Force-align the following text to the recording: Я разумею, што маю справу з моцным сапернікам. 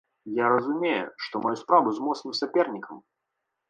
Я 0.43 0.47
разумею, 0.53 1.05
што 1.27 1.43
маю 1.45 1.53
справу 1.63 1.87
з 1.99 2.05
моцным 2.09 2.33
сапернікам. 2.43 3.09